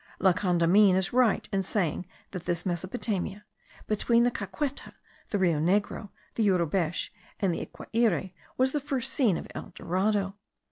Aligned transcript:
La 0.17 0.33
Condamine 0.33 0.95
is 0.95 1.13
right 1.13 1.47
in 1.51 1.61
saying 1.61 2.07
that 2.31 2.45
this 2.45 2.65
Mesopotamia, 2.65 3.45
between 3.85 4.23
the 4.23 4.31
Caqueta, 4.31 4.93
the 5.29 5.37
Rio 5.37 5.59
Negro, 5.59 6.09
the 6.33 6.41
Yurubesh, 6.47 7.09
and 7.39 7.53
the 7.53 7.61
Iquiare, 7.63 8.33
was 8.57 8.71
the 8.71 8.79
first 8.79 9.13
scene 9.13 9.37
of 9.37 9.45
El 9.53 9.71
Dorado. 9.75 10.33